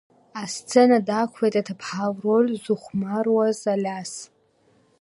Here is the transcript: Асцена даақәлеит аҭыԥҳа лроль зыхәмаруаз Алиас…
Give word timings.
Асцена 0.43 0.99
даақәлеит 1.07 1.55
аҭыԥҳа 1.61 2.05
лроль 2.15 2.51
зыхәмаруаз 2.63 3.59
Алиас… 3.73 4.11